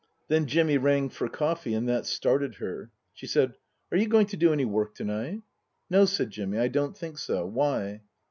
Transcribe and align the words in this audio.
Then 0.29 0.47
Jimmy 0.47 0.79
rang 0.79 1.09
for 1.09 1.29
coffee, 1.29 1.75
and 1.75 1.87
that 1.87 2.07
started 2.07 2.55
her. 2.55 2.89
She 3.13 3.27
said," 3.27 3.53
Are 3.91 3.97
you 3.99 4.07
going 4.07 4.25
to 4.25 4.35
do 4.35 4.51
any 4.51 4.65
work 4.65 4.95
to 4.95 5.03
night?"" 5.05 5.43
No," 5.91 6.05
said 6.05 6.31
Jimmy," 6.31 6.57
I 6.57 6.69
don't 6.69 6.97
think 6.97 7.19
so. 7.19 7.45
Why 7.45 8.01